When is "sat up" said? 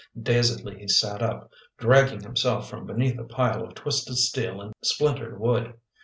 0.87-1.51